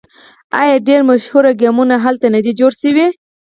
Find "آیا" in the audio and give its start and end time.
0.61-0.75